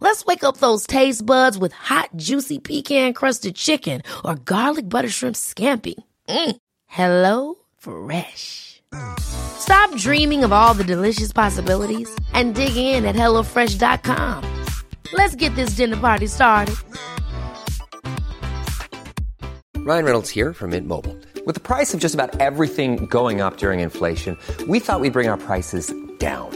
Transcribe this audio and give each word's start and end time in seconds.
Let's 0.00 0.26
wake 0.26 0.44
up 0.44 0.58
those 0.58 0.86
taste 0.86 1.24
buds 1.24 1.56
with 1.56 1.72
hot, 1.72 2.10
juicy 2.16 2.58
pecan 2.58 3.14
crusted 3.14 3.56
chicken 3.56 4.02
or 4.24 4.34
garlic 4.36 4.88
butter 4.88 5.08
shrimp 5.08 5.36
scampi. 5.36 5.94
Mm. 6.28 6.56
Hello 6.86 7.54
Fresh. 7.78 8.82
Stop 9.18 9.94
dreaming 9.96 10.44
of 10.44 10.52
all 10.52 10.74
the 10.74 10.84
delicious 10.84 11.32
possibilities 11.32 12.08
and 12.32 12.54
dig 12.54 12.76
in 12.76 13.04
at 13.04 13.16
HelloFresh.com. 13.16 14.64
Let's 15.12 15.34
get 15.34 15.54
this 15.54 15.70
dinner 15.70 15.96
party 15.96 16.26
started. 16.26 16.76
Ryan 19.78 20.04
Reynolds 20.04 20.30
here 20.30 20.52
from 20.52 20.70
Mint 20.70 20.86
Mobile. 20.88 21.16
With 21.46 21.54
the 21.54 21.60
price 21.60 21.94
of 21.94 22.00
just 22.00 22.14
about 22.14 22.40
everything 22.40 23.06
going 23.06 23.40
up 23.40 23.56
during 23.56 23.80
inflation, 23.80 24.36
we 24.66 24.80
thought 24.80 25.00
we'd 25.00 25.12
bring 25.12 25.28
our 25.28 25.36
prices 25.36 25.94
down. 26.18 26.55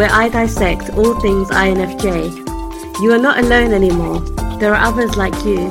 where 0.00 0.08
I 0.10 0.30
dissect 0.30 0.88
all 0.96 1.20
things 1.20 1.50
INFJ. 1.50 3.02
You 3.02 3.12
are 3.12 3.18
not 3.18 3.38
alone 3.38 3.74
anymore. 3.74 4.20
There 4.58 4.74
are 4.74 4.82
others 4.82 5.14
like 5.18 5.34
you. 5.44 5.68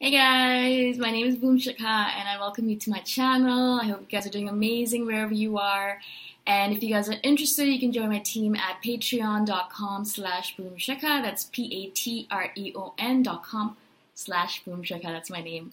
Hey 0.00 0.10
guys, 0.10 0.96
my 0.96 1.10
name 1.10 1.26
is 1.26 1.36
Boom 1.36 1.58
Shikha 1.58 1.82
and 1.82 2.26
I 2.26 2.38
welcome 2.40 2.66
you 2.70 2.76
to 2.76 2.88
my 2.88 3.00
channel. 3.00 3.78
I 3.78 3.88
hope 3.88 4.00
you 4.00 4.06
guys 4.06 4.26
are 4.26 4.30
doing 4.30 4.48
amazing 4.48 5.04
wherever 5.04 5.34
you 5.34 5.58
are. 5.58 6.00
And 6.46 6.72
if 6.72 6.82
you 6.82 6.88
guys 6.88 7.10
are 7.10 7.16
interested, 7.22 7.68
you 7.68 7.78
can 7.78 7.92
join 7.92 8.08
my 8.08 8.20
team 8.20 8.56
at 8.56 8.82
patreon.com 8.82 10.06
slash 10.06 10.56
boomshikha. 10.56 11.22
That's 11.22 11.44
P-A-T-R-E-O-N 11.52 13.22
dot 13.22 13.42
com 13.42 13.76
slash 14.14 14.64
boomshikha. 14.64 15.02
That's 15.02 15.28
my 15.28 15.42
name. 15.42 15.72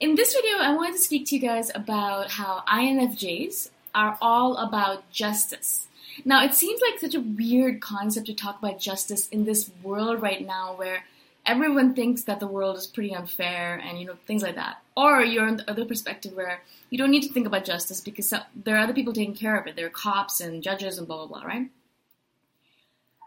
In 0.00 0.14
this 0.14 0.32
video, 0.32 0.56
I 0.56 0.74
wanted 0.74 0.92
to 0.92 1.02
speak 1.02 1.26
to 1.26 1.34
you 1.36 1.42
guys 1.42 1.70
about 1.74 2.30
how 2.30 2.62
INFJs 2.66 3.68
are 3.94 4.16
all 4.22 4.56
about 4.56 5.10
justice. 5.10 5.88
Now, 6.24 6.42
it 6.42 6.54
seems 6.54 6.80
like 6.80 6.98
such 6.98 7.14
a 7.14 7.20
weird 7.20 7.82
concept 7.82 8.26
to 8.28 8.34
talk 8.34 8.58
about 8.58 8.80
justice 8.80 9.28
in 9.28 9.44
this 9.44 9.70
world 9.82 10.22
right 10.22 10.40
now 10.40 10.72
where 10.74 11.04
everyone 11.44 11.92
thinks 11.92 12.22
that 12.22 12.40
the 12.40 12.46
world 12.46 12.78
is 12.78 12.86
pretty 12.86 13.14
unfair 13.14 13.76
and 13.76 14.00
you 14.00 14.06
know 14.06 14.16
things 14.26 14.42
like 14.42 14.54
that. 14.54 14.78
Or 14.96 15.20
you're 15.20 15.46
in 15.46 15.58
the 15.58 15.70
other 15.70 15.84
perspective 15.84 16.32
where 16.32 16.62
you 16.88 16.96
don't 16.96 17.10
need 17.10 17.24
to 17.24 17.32
think 17.34 17.46
about 17.46 17.66
justice 17.66 18.00
because 18.00 18.32
there 18.56 18.76
are 18.76 18.84
other 18.84 18.94
people 18.94 19.12
taking 19.12 19.34
care 19.34 19.58
of 19.58 19.66
it. 19.66 19.76
There 19.76 19.86
are 19.86 19.90
cops 19.90 20.40
and 20.40 20.62
judges 20.62 20.96
and 20.96 21.06
blah 21.06 21.26
blah 21.26 21.40
blah, 21.40 21.46
right? 21.46 21.68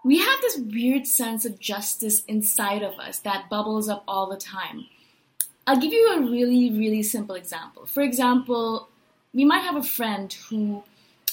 We 0.04 0.18
have 0.18 0.42
this 0.42 0.58
weird 0.58 1.06
sense 1.06 1.46
of 1.46 1.60
justice 1.60 2.26
inside 2.26 2.82
of 2.82 2.98
us 2.98 3.20
that 3.20 3.48
bubbles 3.48 3.90
up 3.90 4.04
all 4.08 4.28
the 4.28 4.38
time. 4.38 4.88
I'll 5.66 5.80
give 5.80 5.94
you 5.94 6.14
a 6.14 6.22
really, 6.22 6.72
really 6.72 7.04
simple 7.04 7.36
example. 7.36 7.86
For 7.86 8.02
example, 8.02 8.90
we 9.34 9.46
might 9.46 9.62
have 9.62 9.76
a 9.76 9.84
friend 9.84 10.32
who 10.50 10.84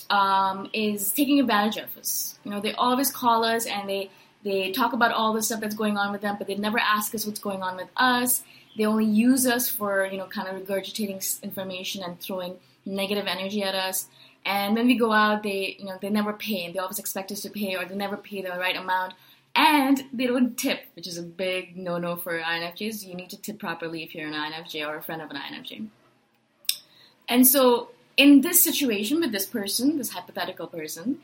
um, 0.09 0.69
is 0.73 1.13
taking 1.13 1.41
advantage 1.41 1.77
of 1.77 1.97
us. 1.97 2.39
You 2.45 2.51
know, 2.51 2.61
they 2.61 2.73
always 2.75 3.11
call 3.11 3.45
us 3.45 3.67
and 3.67 3.89
they 3.89 4.11
they 4.43 4.73
talk 4.73 4.95
about 4.95 5.13
all 5.13 5.35
the 5.35 5.43
stuff 5.43 5.61
that's 5.61 5.75
going 5.75 5.99
on 5.99 6.13
with 6.13 6.23
them, 6.23 6.37
but 6.39 6.47
they 6.47 6.55
never 6.55 6.79
ask 6.79 7.15
us 7.15 7.27
what's 7.27 7.41
going 7.41 7.63
on 7.63 7.77
with 7.77 7.89
us. 7.97 8.43
They 8.77 8.87
only 8.87 9.05
use 9.05 9.47
us 9.47 9.69
for 9.69 10.07
you 10.07 10.17
know 10.17 10.27
kind 10.27 10.49
of 10.49 10.63
regurgitating 10.63 11.43
information 11.43 12.03
and 12.03 12.19
throwing 12.21 12.57
negative 12.87 13.27
energy 13.27 13.63
at 13.63 13.75
us. 13.75 14.09
And 14.47 14.75
when 14.75 14.87
we 14.87 14.97
go 14.97 15.13
out, 15.13 15.43
they 15.43 15.77
you 15.79 15.85
know 15.85 15.99
they 16.01 16.09
never 16.09 16.33
pay, 16.33 16.65
and 16.65 16.75
they 16.75 16.79
always 16.79 16.99
expect 16.99 17.31
us 17.33 17.43
to 17.43 17.51
pay, 17.51 17.77
or 17.77 17.85
they 17.85 17.95
never 17.95 18.17
pay 18.17 18.43
the 18.43 18.51
right 18.51 18.77
amount. 18.77 19.15
And 19.55 20.05
they 20.13 20.27
don't 20.27 20.57
tip, 20.57 20.81
which 20.95 21.09
is 21.09 21.19
a 21.19 21.23
big 21.23 21.77
no-no 21.77 22.17
for 22.17 22.39
INFJs. 22.39 23.07
You 23.07 23.15
need 23.15 23.31
to 23.31 23.41
tip 23.41 23.59
properly 23.59 24.03
if 24.03 24.15
you're 24.15 24.29
an 24.29 24.35
INFJ 24.35 24.87
or 24.87 24.97
a 24.97 25.03
friend 25.03 25.21
of 25.21 25.31
an 25.31 25.37
INFJ. 25.37 25.89
And 27.29 27.47
so, 27.47 27.91
in 28.17 28.43
this 28.43 28.63
situation 28.63 29.21
with 29.21 29.33
this 29.33 29.47
person, 29.47 29.97
this 29.97 30.11
hypothetical 30.11 30.67
person, 30.67 31.21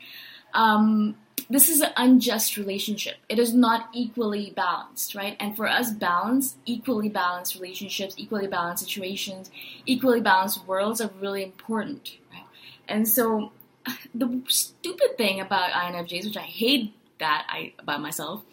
um, 0.53 1.15
this 1.49 1.69
is 1.69 1.81
an 1.81 1.91
unjust 1.95 2.57
relationship. 2.57 3.15
It 3.29 3.39
is 3.39 3.53
not 3.53 3.89
equally 3.93 4.51
balanced, 4.55 5.15
right? 5.15 5.37
And 5.39 5.55
for 5.55 5.67
us, 5.67 5.91
balance, 5.91 6.55
equally 6.65 7.09
balanced 7.09 7.55
relationships, 7.55 8.15
equally 8.17 8.47
balanced 8.47 8.83
situations, 8.83 9.49
equally 9.85 10.19
balanced 10.19 10.65
worlds 10.65 10.99
are 10.99 11.11
really 11.21 11.43
important, 11.43 12.17
right? 12.33 12.45
And 12.87 13.07
so, 13.07 13.51
the 14.15 14.41
stupid 14.47 15.17
thing 15.17 15.39
about 15.39 15.71
INFJs, 15.71 16.25
which 16.25 16.37
I 16.37 16.41
hate 16.41 16.93
that 17.19 17.45
I 17.49 17.73
about 17.79 18.01
myself, 18.01 18.43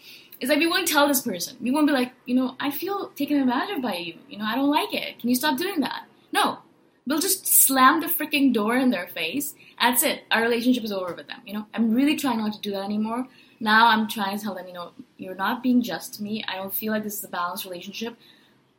is 0.41 0.49
like 0.49 0.59
we 0.59 0.67
won't 0.67 0.89
tell 0.89 1.09
this 1.09 1.23
person. 1.23 1.57
We 1.61 1.71
won't 1.71 1.87
be 1.87 1.93
like, 1.93 2.13
you 2.27 2.35
know, 2.35 2.57
I 2.61 2.71
feel 2.71 3.09
taken 3.11 3.41
advantage 3.41 3.77
of 3.77 3.83
by 3.83 3.97
you. 3.97 4.15
You 4.29 4.39
know, 4.39 4.45
I 4.45 4.55
don't 4.55 4.71
like 4.71 4.93
it. 4.95 5.19
Can 5.19 5.29
you 5.29 5.35
stop 5.35 5.59
doing 5.59 5.81
that? 5.81 6.05
No, 6.33 6.59
we'll 7.07 7.21
just 7.21 7.47
slam 7.47 8.01
the 8.01 8.07
freaking 8.07 8.53
door 8.53 8.77
in 8.77 8.91
their 8.91 9.07
face. 9.07 9.55
That's 9.81 10.03
it. 10.03 10.25
Our 10.31 10.43
relationship 10.43 10.85
is 10.85 10.93
over 10.93 11.15
with 11.15 11.29
them. 11.29 11.41
You 11.47 11.55
know, 11.55 11.67
I'm 11.75 11.95
really 11.95 12.17
trying 12.17 12.39
not 12.39 12.53
to 12.55 12.61
do 12.61 12.71
that 12.73 12.85
anymore. 12.85 13.27
Now 13.61 13.89
I'm 13.89 14.09
trying 14.09 14.37
to 14.37 14.43
tell 14.43 14.55
them, 14.55 14.67
you 14.67 14.75
know, 14.75 14.93
you're 15.17 15.35
not 15.35 15.63
being 15.63 15.83
just 15.83 16.15
to 16.15 16.23
me. 16.23 16.45
I 16.49 16.57
don't 16.57 16.75
feel 16.75 16.93
like 16.93 17.05
this 17.05 17.19
is 17.19 17.25
a 17.25 17.29
balanced 17.29 17.65
relationship. 17.65 18.17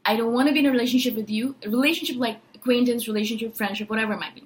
I 0.05 0.15
don't 0.15 0.33
want 0.33 0.47
to 0.47 0.53
be 0.53 0.59
in 0.59 0.65
a 0.65 0.71
relationship 0.71 1.15
with 1.15 1.29
you. 1.29 1.55
A 1.63 1.69
relationship 1.69 2.17
like 2.17 2.39
acquaintance, 2.53 3.07
relationship, 3.07 3.55
friendship, 3.55 3.89
whatever 3.89 4.13
it 4.13 4.19
might 4.19 4.35
be. 4.35 4.43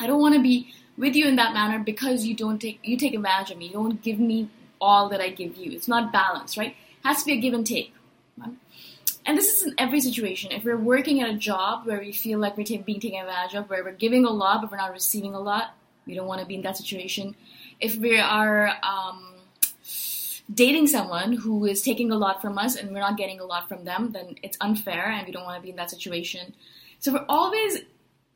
I 0.00 0.06
don't 0.06 0.20
want 0.20 0.34
to 0.34 0.42
be 0.42 0.74
with 0.96 1.14
you 1.14 1.26
in 1.26 1.36
that 1.36 1.54
manner 1.54 1.78
because 1.78 2.24
you 2.24 2.34
don't 2.34 2.60
take 2.60 2.78
you 2.82 2.96
take 2.96 3.14
advantage 3.14 3.50
of 3.50 3.58
me. 3.58 3.66
You 3.66 3.72
don't 3.72 4.02
give 4.02 4.18
me 4.18 4.48
all 4.80 5.08
that 5.08 5.20
I 5.20 5.30
give 5.30 5.56
you. 5.56 5.72
It's 5.72 5.88
not 5.88 6.12
balanced, 6.12 6.56
right? 6.56 6.70
It 6.70 7.06
has 7.06 7.20
to 7.20 7.26
be 7.26 7.32
a 7.32 7.40
give 7.40 7.54
and 7.54 7.66
take. 7.66 7.94
And 9.26 9.38
this 9.38 9.56
is 9.56 9.66
in 9.66 9.74
every 9.78 10.00
situation. 10.00 10.52
If 10.52 10.64
we're 10.64 10.76
working 10.76 11.22
at 11.22 11.30
a 11.30 11.34
job 11.34 11.86
where 11.86 11.98
we 11.98 12.12
feel 12.12 12.38
like 12.38 12.58
we're 12.58 12.64
t- 12.64 12.76
being 12.76 13.00
taken 13.00 13.20
advantage 13.20 13.54
of, 13.54 13.70
where 13.70 13.82
we're 13.82 13.92
giving 13.92 14.26
a 14.26 14.30
lot 14.30 14.60
but 14.60 14.70
we're 14.70 14.76
not 14.76 14.92
receiving 14.92 15.34
a 15.34 15.40
lot, 15.40 15.74
we 16.06 16.14
don't 16.14 16.26
want 16.26 16.40
to 16.42 16.46
be 16.46 16.56
in 16.56 16.62
that 16.62 16.76
situation. 16.76 17.34
If 17.80 17.96
we 17.96 18.18
are 18.18 18.74
um, 18.82 19.34
dating 20.52 20.88
someone 20.88 21.32
who 21.32 21.64
is 21.64 21.80
taking 21.80 22.10
a 22.10 22.16
lot 22.16 22.42
from 22.42 22.58
us 22.58 22.76
and 22.76 22.92
we're 22.92 23.00
not 23.00 23.16
getting 23.16 23.40
a 23.40 23.44
lot 23.44 23.66
from 23.66 23.84
them, 23.84 24.12
then 24.12 24.36
it's 24.42 24.58
unfair 24.60 25.06
and 25.10 25.26
we 25.26 25.32
don't 25.32 25.44
want 25.44 25.56
to 25.56 25.62
be 25.62 25.70
in 25.70 25.76
that 25.76 25.90
situation. 25.90 26.54
So 26.98 27.14
we're 27.14 27.26
always 27.28 27.78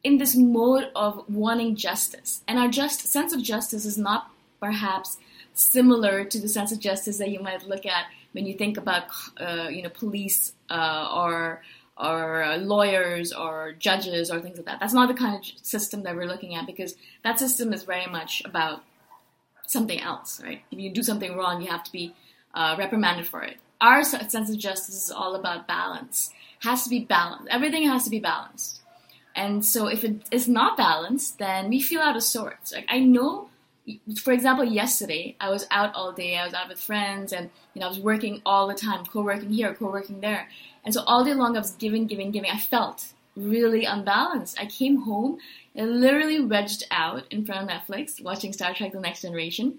in 0.04 0.18
this 0.18 0.36
mode 0.36 0.90
of 0.94 1.24
wanting 1.28 1.76
justice. 1.76 2.42
And 2.46 2.58
our 2.58 2.68
just 2.68 3.00
sense 3.00 3.32
of 3.32 3.42
justice 3.42 3.84
is 3.84 3.98
not 3.98 4.30
perhaps 4.60 5.16
similar 5.54 6.24
to 6.24 6.40
the 6.40 6.48
sense 6.48 6.72
of 6.72 6.78
justice 6.78 7.18
that 7.18 7.30
you 7.30 7.40
might 7.40 7.66
look 7.66 7.84
at 7.84 8.06
when 8.32 8.46
you 8.46 8.54
think 8.54 8.76
about 8.76 9.04
uh, 9.40 9.68
you 9.70 9.82
know 9.82 9.88
police 9.88 10.52
uh, 10.70 11.08
or 11.14 11.62
or 11.96 12.56
lawyers 12.58 13.32
or 13.32 13.72
judges 13.78 14.30
or 14.30 14.40
things 14.40 14.56
like 14.56 14.66
that. 14.66 14.80
That's 14.80 14.92
not 14.92 15.08
the 15.08 15.14
kind 15.14 15.36
of 15.36 15.44
system 15.66 16.04
that 16.04 16.14
we're 16.14 16.26
looking 16.28 16.54
at 16.54 16.66
because 16.66 16.94
that 17.24 17.40
system 17.40 17.72
is 17.72 17.82
very 17.82 18.06
much 18.06 18.40
about 18.44 18.84
something 19.66 20.00
else, 20.00 20.40
right? 20.42 20.62
If 20.70 20.78
you 20.78 20.90
do 20.90 21.02
something 21.02 21.36
wrong, 21.36 21.60
you 21.60 21.68
have 21.70 21.82
to 21.84 21.92
be 21.92 22.14
uh, 22.54 22.76
reprimanded 22.78 23.26
for 23.26 23.42
it. 23.42 23.56
Our 23.80 24.04
sense 24.04 24.34
of 24.34 24.58
justice 24.58 25.04
is 25.04 25.10
all 25.10 25.34
about 25.34 25.66
balance. 25.66 26.32
has 26.60 26.84
to 26.84 26.90
be 26.90 27.00
balanced. 27.00 27.48
Everything 27.50 27.86
has 27.88 28.04
to 28.04 28.10
be 28.10 28.20
balanced. 28.20 28.80
And 29.34 29.64
so 29.64 29.86
if 29.86 30.04
it 30.04 30.26
is 30.30 30.48
not 30.48 30.76
balanced, 30.76 31.38
then 31.38 31.68
we 31.68 31.80
feel 31.80 32.00
out 32.00 32.16
of 32.16 32.22
sorts. 32.22 32.72
Like 32.72 32.86
I 32.88 32.98
know 33.00 33.48
for 34.22 34.32
example, 34.32 34.64
yesterday 34.64 35.36
I 35.40 35.50
was 35.50 35.66
out 35.70 35.94
all 35.94 36.12
day. 36.12 36.36
I 36.36 36.44
was 36.44 36.54
out 36.54 36.68
with 36.68 36.80
friends, 36.80 37.32
and 37.32 37.50
you 37.74 37.80
know 37.80 37.86
I 37.86 37.88
was 37.88 38.00
working 38.00 38.42
all 38.44 38.68
the 38.68 38.74
time, 38.74 39.04
co-working 39.04 39.50
here, 39.50 39.74
co-working 39.74 40.20
there, 40.20 40.48
and 40.84 40.92
so 40.92 41.02
all 41.02 41.24
day 41.24 41.34
long 41.34 41.56
I 41.56 41.60
was 41.60 41.72
giving, 41.72 42.06
giving, 42.06 42.30
giving. 42.30 42.50
I 42.50 42.58
felt 42.58 43.06
really 43.36 43.84
unbalanced. 43.84 44.60
I 44.60 44.66
came 44.66 45.02
home 45.02 45.38
and 45.74 46.00
literally 46.00 46.40
wedged 46.40 46.84
out 46.90 47.24
in 47.30 47.44
front 47.44 47.70
of 47.70 47.76
Netflix, 47.76 48.22
watching 48.22 48.52
Star 48.52 48.74
Trek: 48.74 48.92
The 48.92 49.00
Next 49.00 49.22
Generation 49.22 49.78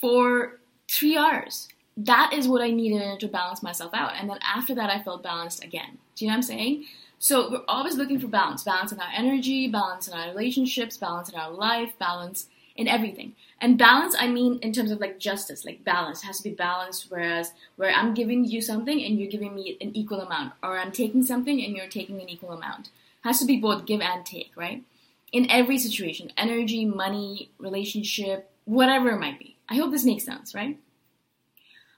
for 0.00 0.58
three 0.88 1.16
hours, 1.16 1.68
that 1.98 2.32
is 2.32 2.46
what 2.46 2.62
I 2.62 2.70
needed 2.70 3.18
to 3.20 3.28
balance 3.28 3.62
myself 3.62 3.92
out. 3.92 4.12
And 4.18 4.30
then 4.30 4.38
after 4.42 4.74
that, 4.76 4.88
I 4.88 5.02
felt 5.02 5.22
balanced 5.22 5.64
again. 5.64 5.98
Do 6.14 6.24
you 6.24 6.30
know 6.30 6.34
what 6.34 6.38
I'm 6.38 6.42
saying? 6.42 6.84
So 7.18 7.50
we're 7.50 7.64
always 7.66 7.96
looking 7.96 8.20
for 8.20 8.28
balance 8.28 8.62
balance 8.62 8.92
in 8.92 9.00
our 9.00 9.10
energy, 9.12 9.68
balance 9.68 10.06
in 10.06 10.14
our 10.14 10.28
relationships, 10.28 10.96
balance 10.96 11.28
in 11.28 11.34
our 11.34 11.50
life, 11.50 11.92
balance 11.98 12.46
in 12.76 12.86
everything. 12.86 13.34
And 13.60 13.76
balance, 13.76 14.14
I 14.16 14.28
mean 14.28 14.60
in 14.62 14.72
terms 14.72 14.92
of 14.92 15.00
like 15.00 15.18
justice, 15.18 15.64
like 15.64 15.82
balance 15.82 16.22
it 16.22 16.26
has 16.26 16.38
to 16.38 16.48
be 16.48 16.54
balanced. 16.54 17.06
Whereas 17.08 17.52
where 17.74 17.90
I'm 17.90 18.14
giving 18.14 18.44
you 18.44 18.62
something 18.62 19.02
and 19.02 19.18
you're 19.18 19.30
giving 19.30 19.56
me 19.56 19.76
an 19.80 19.96
equal 19.96 20.20
amount, 20.20 20.52
or 20.62 20.78
I'm 20.78 20.92
taking 20.92 21.24
something 21.24 21.60
and 21.64 21.76
you're 21.76 21.88
taking 21.88 22.20
an 22.20 22.28
equal 22.28 22.52
amount, 22.52 22.86
it 22.86 22.92
has 23.24 23.40
to 23.40 23.46
be 23.46 23.56
both 23.56 23.86
give 23.86 24.00
and 24.00 24.24
take, 24.24 24.52
right? 24.54 24.84
In 25.32 25.50
every 25.50 25.78
situation, 25.78 26.32
energy, 26.36 26.84
money, 26.84 27.50
relationship, 27.58 28.48
whatever 28.64 29.10
it 29.10 29.18
might 29.18 29.40
be. 29.40 29.56
I 29.68 29.74
hope 29.74 29.90
this 29.90 30.04
makes 30.04 30.24
sense, 30.24 30.54
right? 30.54 30.78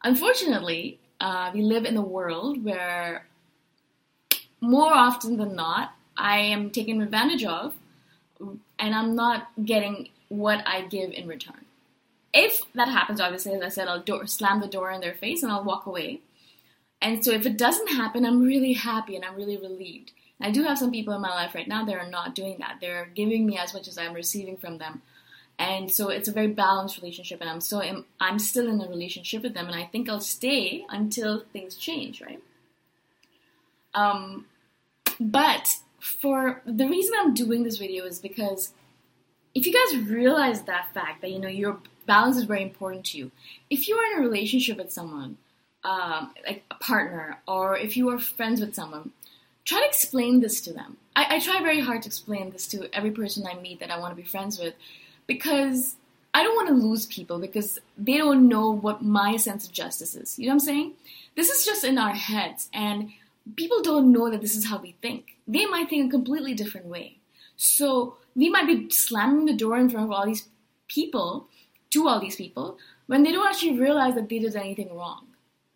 Unfortunately, 0.03 0.99
uh, 1.21 1.51
we 1.53 1.63
live 1.63 1.85
in 1.85 1.97
a 1.97 2.03
world 2.03 2.65
where 2.65 3.27
more 4.61 4.93
often 4.93 5.37
than 5.37 5.55
not, 5.55 5.93
I 6.17 6.39
am 6.39 6.71
taken 6.71 7.01
advantage 7.01 7.45
of 7.45 7.75
and 8.79 8.95
I'm 8.95 9.15
not 9.15 9.49
getting 9.63 10.09
what 10.29 10.67
I 10.67 10.83
give 10.83 11.13
in 11.13 11.27
return. 11.27 11.65
If 12.33 12.63
that 12.75 12.89
happens, 12.89 13.21
obviously, 13.21 13.55
as 13.55 13.63
I 13.63 13.69
said, 13.69 13.89
I'll 13.89 14.01
door, 14.01 14.27
slam 14.27 14.61
the 14.61 14.69
door 14.69 14.91
in 14.91 15.01
their 15.01 15.15
face 15.15 15.43
and 15.43 15.51
I'll 15.51 15.65
walk 15.65 15.87
away. 15.87 16.21
And 17.03 17.25
so 17.25 17.33
if 17.33 17.45
it 17.45 17.59
doesn't 17.59 17.89
happen, 17.89 18.25
I'm 18.25 18.43
really 18.43 18.75
happy 18.75 19.17
and 19.17 19.25
I'm 19.25 19.35
really 19.35 19.57
relieved. 19.57 20.13
I 20.41 20.51
do 20.51 20.63
have 20.63 20.79
some 20.79 20.91
people 20.91 21.13
in 21.15 21.21
my 21.21 21.31
life 21.31 21.55
right 21.55 21.69
now 21.69 21.85
that 21.85 21.97
are 21.97 22.09
not 22.09 22.35
doing 22.35 22.57
that. 22.61 22.79
They're 22.81 23.11
giving 23.15 23.45
me 23.45 23.59
as 23.59 23.75
much 23.75 23.89
as 23.89 23.99
I'm 23.99 24.15
receiving 24.15 24.57
from 24.57 24.79
them. 24.79 25.03
And 25.61 25.93
so 25.93 26.09
it's 26.09 26.27
a 26.27 26.33
very 26.33 26.47
balanced 26.47 26.97
relationship, 26.97 27.43
and 27.43 27.51
I'm 27.51 27.61
so 27.61 27.83
I'm 28.19 28.39
still 28.39 28.67
in 28.67 28.81
a 28.81 28.89
relationship 28.89 29.43
with 29.43 29.53
them, 29.53 29.67
and 29.67 29.77
I 29.77 29.85
think 29.85 30.09
I'll 30.09 30.19
stay 30.19 30.87
until 30.89 31.45
things 31.53 31.77
change, 31.77 32.23
right? 32.23 32.41
Um, 33.95 34.47
but 35.21 35.69
for 35.99 36.63
the 36.65 36.89
reason 36.89 37.15
I'm 37.19 37.35
doing 37.35 37.63
this 37.63 37.77
video 37.77 38.07
is 38.07 38.21
because 38.21 38.73
if 39.55 39.67
you 39.67 39.75
guys 39.75 40.09
realize 40.09 40.63
that 40.63 40.95
fact 40.95 41.21
that 41.21 41.31
you 41.31 41.39
know 41.39 41.49
your 41.49 41.79
balance 42.07 42.39
is 42.39 42.45
very 42.45 42.63
important 42.63 43.05
to 43.07 43.19
you, 43.19 43.31
if 43.69 43.87
you 43.87 43.97
are 43.97 44.13
in 44.13 44.19
a 44.19 44.27
relationship 44.27 44.79
with 44.79 44.91
someone, 44.91 45.37
um, 45.85 46.33
like 46.47 46.65
a 46.71 46.75
partner, 46.77 47.39
or 47.47 47.77
if 47.77 47.99
you 47.99 48.09
are 48.09 48.19
friends 48.19 48.63
with 48.63 48.75
someone, 48.75 49.13
try 49.67 49.81
to 49.81 49.87
explain 49.87 50.41
this 50.41 50.63
to 50.63 50.73
them. 50.73 50.97
I, 51.15 51.37
I 51.37 51.39
try 51.39 51.61
very 51.61 51.81
hard 51.81 52.01
to 52.05 52.09
explain 52.09 52.51
this 52.51 52.67
to 52.69 52.89
every 52.97 53.11
person 53.11 53.47
I 53.47 53.61
meet 53.61 53.81
that 53.81 53.91
I 53.91 53.99
want 53.99 54.17
to 54.17 54.23
be 54.23 54.27
friends 54.27 54.59
with 54.59 54.73
because 55.31 55.95
I 56.35 56.43
don't 56.43 56.57
want 56.57 56.71
to 56.71 56.87
lose 56.87 57.07
people 57.07 57.39
because 57.39 57.79
they 57.97 58.19
don't 58.19 58.49
know 58.49 58.69
what 58.71 59.01
my 59.01 59.37
sense 59.37 59.65
of 59.65 59.71
justice 59.71 60.17
is. 60.17 60.37
You 60.37 60.47
know 60.47 60.55
what 60.55 60.63
I'm 60.63 60.67
saying? 60.67 60.95
This 61.37 61.51
is 61.51 61.65
just 61.65 61.85
in 61.85 61.99
our 61.99 62.13
heads, 62.13 62.69
and 62.75 63.11
people 63.55 63.81
don't 63.81 64.11
know 64.11 64.29
that 64.29 64.41
this 64.41 64.57
is 64.57 64.67
how 64.67 64.79
we 64.79 64.97
think. 65.01 65.37
They 65.47 65.67
might 65.67 65.89
think 65.89 66.09
a 66.09 66.17
completely 66.17 66.55
different 66.55 66.87
way. 66.87 67.19
So 67.57 68.17
we 68.35 68.51
might 68.51 68.67
be 68.67 68.91
slamming 68.91 69.45
the 69.47 69.55
door 69.55 69.79
in 69.79 69.89
front 69.89 70.07
of 70.07 70.11
all 70.11 70.27
these 70.27 70.49
people, 70.89 71.47
to 71.91 72.09
all 72.09 72.19
these 72.19 72.35
people, 72.35 72.77
when 73.07 73.23
they 73.23 73.31
don't 73.31 73.47
actually 73.47 73.79
realize 73.79 74.17
that 74.17 74.29
they 74.29 74.41
did 74.41 74.57
anything 74.57 74.93
wrong. 74.97 75.29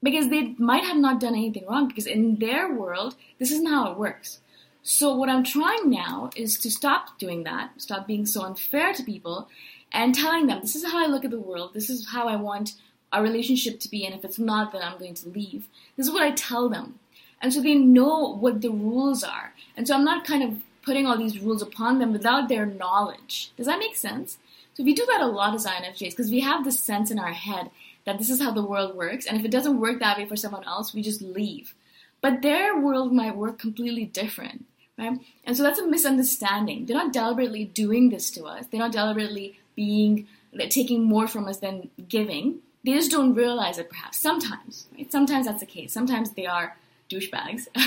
Because 0.02 0.30
they 0.30 0.56
might 0.58 0.82
have 0.82 0.96
not 0.96 1.20
done 1.20 1.36
anything 1.36 1.64
wrong, 1.68 1.86
because 1.86 2.08
in 2.08 2.40
their 2.40 2.74
world, 2.74 3.14
this 3.38 3.52
isn't 3.52 3.68
how 3.68 3.92
it 3.92 3.98
works. 3.98 4.40
So 4.86 5.16
what 5.16 5.30
I'm 5.30 5.44
trying 5.44 5.88
now 5.88 6.28
is 6.36 6.58
to 6.58 6.70
stop 6.70 7.18
doing 7.18 7.44
that, 7.44 7.70
stop 7.78 8.06
being 8.06 8.26
so 8.26 8.42
unfair 8.42 8.92
to 8.92 9.02
people, 9.02 9.48
and 9.90 10.14
telling 10.14 10.46
them 10.46 10.60
this 10.60 10.76
is 10.76 10.84
how 10.84 11.02
I 11.02 11.08
look 11.08 11.24
at 11.24 11.30
the 11.30 11.40
world, 11.40 11.72
this 11.72 11.88
is 11.88 12.10
how 12.10 12.28
I 12.28 12.36
want 12.36 12.74
our 13.10 13.22
relationship 13.22 13.80
to 13.80 13.90
be, 13.90 14.04
and 14.04 14.14
if 14.14 14.26
it's 14.26 14.38
not, 14.38 14.72
then 14.72 14.82
I'm 14.82 14.98
going 14.98 15.14
to 15.14 15.28
leave. 15.30 15.68
This 15.96 16.06
is 16.06 16.12
what 16.12 16.22
I 16.22 16.32
tell 16.32 16.68
them. 16.68 16.98
And 17.40 17.50
so 17.50 17.62
they 17.62 17.74
know 17.74 18.34
what 18.34 18.60
the 18.60 18.70
rules 18.70 19.24
are. 19.24 19.54
And 19.74 19.88
so 19.88 19.94
I'm 19.94 20.04
not 20.04 20.26
kind 20.26 20.42
of 20.42 20.62
putting 20.82 21.06
all 21.06 21.16
these 21.16 21.40
rules 21.40 21.62
upon 21.62 21.98
them 21.98 22.12
without 22.12 22.50
their 22.50 22.66
knowledge. 22.66 23.52
Does 23.56 23.66
that 23.66 23.78
make 23.78 23.96
sense? 23.96 24.36
So 24.74 24.84
we 24.84 24.92
do 24.92 25.06
that 25.06 25.22
a 25.22 25.26
lot 25.26 25.54
as 25.54 25.64
INFJs 25.64 26.10
because 26.10 26.30
we 26.30 26.40
have 26.40 26.62
this 26.62 26.78
sense 26.78 27.10
in 27.10 27.18
our 27.18 27.32
head 27.32 27.70
that 28.04 28.18
this 28.18 28.28
is 28.28 28.42
how 28.42 28.50
the 28.50 28.62
world 28.62 28.94
works, 28.94 29.24
and 29.24 29.38
if 29.38 29.46
it 29.46 29.50
doesn't 29.50 29.80
work 29.80 30.00
that 30.00 30.18
way 30.18 30.26
for 30.26 30.36
someone 30.36 30.64
else, 30.64 30.92
we 30.92 31.00
just 31.00 31.22
leave. 31.22 31.72
But 32.20 32.42
their 32.42 32.78
world 32.78 33.14
might 33.14 33.36
work 33.36 33.58
completely 33.58 34.04
different, 34.04 34.66
right? 34.98 35.18
And 35.44 35.56
so 35.56 35.62
that's 35.62 35.78
a 35.78 35.86
misunderstanding. 35.86 36.86
They're 36.86 36.96
not 36.96 37.12
deliberately 37.12 37.64
doing 37.64 38.10
this 38.10 38.30
to 38.32 38.44
us. 38.44 38.66
They're 38.66 38.80
not 38.80 38.92
deliberately 38.92 39.58
being 39.74 40.26
taking 40.68 41.02
more 41.02 41.26
from 41.26 41.48
us 41.48 41.58
than 41.58 41.90
giving. 42.08 42.58
They 42.84 42.92
just 42.92 43.10
don't 43.10 43.34
realize 43.34 43.78
it. 43.78 43.90
Perhaps 43.90 44.18
sometimes, 44.18 44.86
right? 44.96 45.10
Sometimes 45.10 45.46
that's 45.46 45.60
the 45.60 45.66
case. 45.66 45.92
Sometimes 45.92 46.32
they 46.32 46.46
are 46.46 46.76
douchebags. 47.10 47.66
uh, 47.76 47.82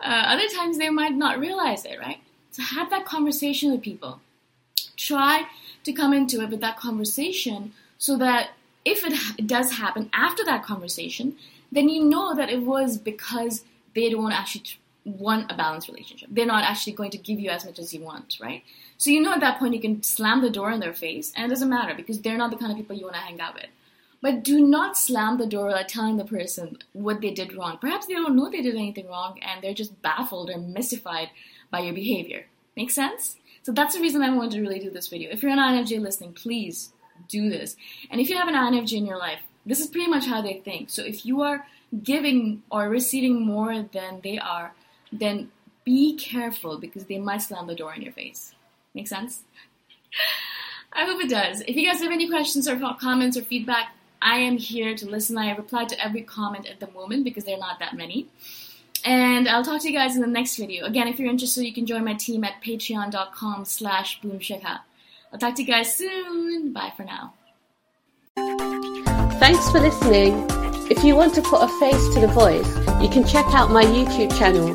other 0.00 0.48
times 0.48 0.78
they 0.78 0.90
might 0.90 1.14
not 1.14 1.38
realize 1.38 1.84
it, 1.84 1.98
right? 1.98 2.18
So 2.50 2.62
have 2.62 2.90
that 2.90 3.04
conversation 3.04 3.70
with 3.70 3.82
people. 3.82 4.20
Try 4.96 5.46
to 5.84 5.92
come 5.92 6.12
into 6.12 6.40
it 6.40 6.50
with 6.50 6.60
that 6.62 6.78
conversation 6.78 7.72
so 7.98 8.16
that 8.16 8.50
if 8.84 9.04
it, 9.04 9.12
ha- 9.12 9.34
it 9.38 9.46
does 9.46 9.72
happen 9.72 10.08
after 10.12 10.44
that 10.44 10.64
conversation, 10.64 11.36
then 11.70 11.88
you 11.88 12.04
know 12.04 12.34
that 12.34 12.50
it 12.50 12.62
was 12.62 12.96
because 12.96 13.64
they 13.94 14.08
don't 14.10 14.32
actually 14.32 14.64
want 15.06 15.50
a 15.50 15.56
balanced 15.56 15.88
relationship. 15.88 16.28
They're 16.32 16.44
not 16.44 16.64
actually 16.64 16.94
going 16.94 17.12
to 17.12 17.18
give 17.18 17.38
you 17.38 17.50
as 17.50 17.64
much 17.64 17.78
as 17.78 17.94
you 17.94 18.02
want, 18.02 18.38
right? 18.40 18.64
So 18.98 19.10
you 19.10 19.22
know 19.22 19.32
at 19.32 19.40
that 19.40 19.58
point 19.58 19.74
you 19.74 19.80
can 19.80 20.02
slam 20.02 20.42
the 20.42 20.50
door 20.50 20.70
in 20.72 20.80
their 20.80 20.92
face 20.92 21.32
and 21.36 21.46
it 21.46 21.48
doesn't 21.48 21.68
matter 21.68 21.94
because 21.94 22.20
they're 22.20 22.36
not 22.36 22.50
the 22.50 22.56
kind 22.56 22.72
of 22.72 22.76
people 22.76 22.96
you 22.96 23.04
want 23.04 23.14
to 23.14 23.22
hang 23.22 23.40
out 23.40 23.54
with. 23.54 23.68
But 24.20 24.42
do 24.42 24.66
not 24.66 24.98
slam 24.98 25.38
the 25.38 25.46
door 25.46 25.66
without 25.66 25.88
telling 25.88 26.16
the 26.16 26.24
person 26.24 26.78
what 26.92 27.20
they 27.20 27.30
did 27.30 27.54
wrong. 27.54 27.78
Perhaps 27.80 28.06
they 28.06 28.14
don't 28.14 28.34
know 28.34 28.50
they 28.50 28.62
did 28.62 28.74
anything 28.74 29.06
wrong 29.06 29.38
and 29.40 29.62
they're 29.62 29.74
just 29.74 30.02
baffled 30.02 30.50
or 30.50 30.58
mystified 30.58 31.30
by 31.70 31.80
your 31.80 31.94
behavior. 31.94 32.46
Make 32.76 32.90
sense? 32.90 33.36
So 33.62 33.72
that's 33.72 33.94
the 33.94 34.00
reason 34.00 34.22
I 34.22 34.34
wanted 34.34 34.52
to 34.52 34.60
really 34.60 34.80
do 34.80 34.90
this 34.90 35.08
video. 35.08 35.30
If 35.30 35.42
you're 35.42 35.52
an 35.52 35.58
INFJ 35.58 36.00
listening, 36.00 36.32
please 36.32 36.92
do 37.28 37.48
this. 37.48 37.76
And 38.10 38.20
if 38.20 38.28
you 38.28 38.36
have 38.36 38.48
an 38.48 38.54
INFJ 38.54 38.94
in 38.94 39.06
your 39.06 39.18
life, 39.18 39.40
this 39.64 39.80
is 39.80 39.86
pretty 39.86 40.08
much 40.08 40.26
how 40.26 40.42
they 40.42 40.54
think. 40.54 40.90
So 40.90 41.02
if 41.02 41.26
you 41.26 41.42
are 41.42 41.66
giving 42.02 42.62
or 42.70 42.88
receiving 42.88 43.44
more 43.44 43.82
than 43.82 44.20
they 44.22 44.38
are, 44.38 44.74
then 45.12 45.50
be 45.84 46.16
careful 46.16 46.78
because 46.78 47.04
they 47.04 47.18
might 47.18 47.42
slam 47.42 47.66
the 47.66 47.74
door 47.74 47.94
in 47.94 48.02
your 48.02 48.12
face. 48.12 48.54
Make 48.94 49.08
sense? 49.08 49.42
I 50.92 51.04
hope 51.04 51.22
it 51.22 51.28
does. 51.28 51.60
If 51.62 51.76
you 51.76 51.86
guys 51.86 52.00
have 52.00 52.12
any 52.12 52.28
questions 52.28 52.66
or 52.66 52.78
comments 52.98 53.36
or 53.36 53.42
feedback, 53.42 53.94
I 54.22 54.38
am 54.38 54.56
here 54.56 54.96
to 54.96 55.06
listen. 55.06 55.36
I 55.36 55.54
reply 55.54 55.84
to 55.84 56.04
every 56.04 56.22
comment 56.22 56.66
at 56.66 56.80
the 56.80 56.90
moment 56.90 57.24
because 57.24 57.44
there 57.44 57.56
are 57.56 57.60
not 57.60 57.78
that 57.80 57.94
many. 57.94 58.26
And 59.04 59.48
I'll 59.48 59.62
talk 59.62 59.82
to 59.82 59.88
you 59.88 59.96
guys 59.96 60.16
in 60.16 60.22
the 60.22 60.26
next 60.26 60.56
video. 60.56 60.84
Again, 60.86 61.06
if 61.06 61.20
you're 61.20 61.30
interested, 61.30 61.64
you 61.64 61.72
can 61.72 61.86
join 61.86 62.04
my 62.04 62.14
team 62.14 62.42
at 62.44 62.62
patreon.com 62.62 63.64
slash 63.64 64.20
boomshikha. 64.20 64.80
I'll 65.32 65.38
talk 65.38 65.54
to 65.56 65.62
you 65.62 65.68
guys 65.68 65.94
soon. 65.94 66.72
Bye 66.72 66.92
for 66.96 67.04
now. 67.04 67.34
Thanks 69.38 69.70
for 69.70 69.80
listening. 69.80 70.44
If 70.90 71.04
you 71.04 71.14
want 71.14 71.34
to 71.34 71.42
put 71.42 71.62
a 71.62 71.68
face 71.78 72.14
to 72.14 72.20
the 72.20 72.28
voice, 72.28 72.66
you 73.02 73.08
can 73.08 73.24
check 73.26 73.46
out 73.54 73.70
my 73.70 73.84
YouTube 73.84 74.36
channel, 74.38 74.74